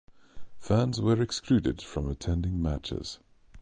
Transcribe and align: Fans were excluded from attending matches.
Fans 0.57 0.99
were 0.99 1.21
excluded 1.21 1.79
from 1.83 2.09
attending 2.09 2.59
matches. 2.59 3.19